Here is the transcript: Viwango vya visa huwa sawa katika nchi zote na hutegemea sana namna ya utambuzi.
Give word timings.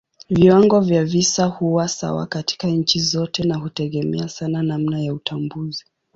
Viwango 0.29 0.79
vya 0.79 1.05
visa 1.05 1.45
huwa 1.45 1.87
sawa 1.87 2.25
katika 2.25 2.67
nchi 2.67 2.99
zote 2.99 3.43
na 3.43 3.55
hutegemea 3.57 4.29
sana 4.29 4.63
namna 4.63 4.99
ya 5.01 5.13
utambuzi. 5.13 5.85